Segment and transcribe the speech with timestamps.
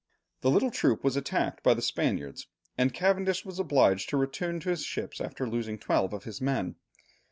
[0.41, 4.69] The little troop was attacked by the Spaniards, and Cavendish was obliged to return to
[4.69, 6.75] his ships after losing twelve of his men.